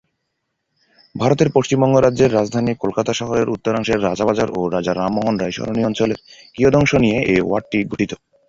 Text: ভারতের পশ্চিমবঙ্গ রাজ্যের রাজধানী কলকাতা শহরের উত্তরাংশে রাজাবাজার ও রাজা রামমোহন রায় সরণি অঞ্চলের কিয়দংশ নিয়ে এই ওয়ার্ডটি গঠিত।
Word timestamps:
ভারতের 1.15 1.49
পশ্চিমবঙ্গ 1.55 1.95
রাজ্যের 1.97 2.33
রাজধানী 2.33 2.71
কলকাতা 2.83 3.11
শহরের 3.13 3.51
উত্তরাংশে 3.55 3.93
রাজাবাজার 3.97 4.49
ও 4.51 4.61
রাজা 4.67 4.93
রামমোহন 4.93 5.35
রায় 5.37 5.55
সরণি 5.57 5.81
অঞ্চলের 5.85 6.19
কিয়দংশ 6.55 6.91
নিয়ে 7.03 7.17
এই 7.31 7.41
ওয়ার্ডটি 7.43 7.79
গঠিত। 7.91 8.11